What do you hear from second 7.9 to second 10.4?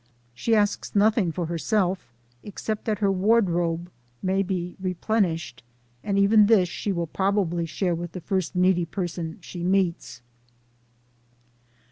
with the first needy person she meets.